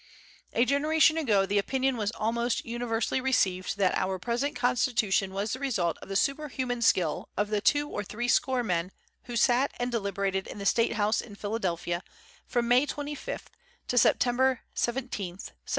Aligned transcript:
A 0.53 0.65
generation 0.65 1.15
ago 1.15 1.45
the 1.45 1.59
opinion 1.59 1.95
was 1.95 2.09
almost 2.13 2.65
universally 2.65 3.21
received 3.21 3.77
that 3.77 3.93
our 3.95 4.17
present 4.17 4.55
constitution 4.55 5.31
was 5.31 5.53
the 5.53 5.59
result 5.59 5.99
of 6.01 6.09
the 6.09 6.15
superhuman 6.15 6.81
skill 6.81 7.29
of 7.37 7.51
the 7.51 7.61
two 7.61 7.87
or 7.87 8.03
three 8.03 8.27
score 8.27 8.63
men 8.63 8.91
who 9.25 9.35
sat 9.35 9.71
and 9.79 9.91
deliberated 9.91 10.47
in 10.47 10.57
the 10.57 10.65
State 10.65 10.93
House 10.93 11.21
in 11.21 11.35
Philadelphia 11.35 12.01
from 12.47 12.67
May 12.67 12.87
25th 12.87 13.45
to 13.89 13.97
September 13.99 14.61
17th, 14.75 15.53
1787. 15.53 15.61